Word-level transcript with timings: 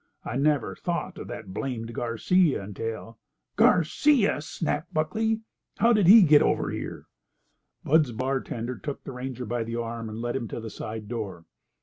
I 0.25 0.35
never 0.35 0.73
thought 0.75 1.19
of 1.19 1.27
that 1.27 1.53
blamed 1.53 1.93
Garcia 1.93 2.63
until—" 2.63 3.19
"Garcia!" 3.55 4.41
snapped 4.41 4.91
Buckley. 4.91 5.41
"How 5.77 5.93
did 5.93 6.07
he 6.07 6.23
get 6.23 6.41
over 6.41 6.71
here?" 6.71 7.05
Bud's 7.83 8.11
bartender 8.11 8.79
took 8.79 9.03
the 9.03 9.11
ranger 9.11 9.45
by 9.45 9.63
the 9.63 9.75
arm 9.75 10.09
and 10.09 10.19
led 10.19 10.35
him 10.35 10.47
to 10.47 10.59
the 10.59 10.71
side 10.71 11.07
door. 11.07 11.45